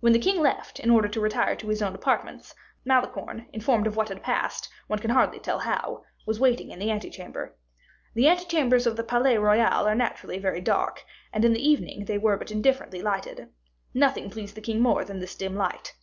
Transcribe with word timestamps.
When 0.00 0.12
the 0.12 0.18
king 0.18 0.40
left, 0.40 0.80
in 0.80 0.90
order 0.90 1.06
to 1.06 1.20
retire 1.20 1.54
to 1.54 1.68
his 1.68 1.82
own 1.82 1.94
apartments, 1.94 2.52
Malicorne, 2.84 3.46
informed 3.52 3.86
of 3.86 3.94
what 3.94 4.08
had 4.08 4.20
passed, 4.20 4.68
one 4.88 4.98
can 4.98 5.10
hardly 5.10 5.38
tell 5.38 5.60
how, 5.60 6.02
was 6.26 6.40
waiting 6.40 6.72
in 6.72 6.80
the 6.80 6.90
ante 6.90 7.08
chamber. 7.10 7.54
The 8.14 8.26
ante 8.26 8.44
chambers 8.46 8.88
of 8.88 8.96
the 8.96 9.04
Palais 9.04 9.38
Royal 9.38 9.86
are 9.86 9.94
naturally 9.94 10.40
very 10.40 10.60
dark, 10.60 11.04
and, 11.32 11.44
in 11.44 11.52
the 11.52 11.64
evening, 11.64 12.06
they 12.06 12.18
were 12.18 12.36
but 12.36 12.50
indifferently 12.50 13.02
lighted. 13.02 13.50
Nothing 13.94 14.30
pleased 14.30 14.56
the 14.56 14.60
king 14.60 14.80
more 14.80 15.04
than 15.04 15.20
this 15.20 15.36
dim 15.36 15.54
light. 15.54 15.94